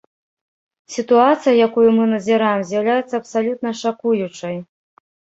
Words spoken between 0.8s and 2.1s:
Сітуацыя, якую мы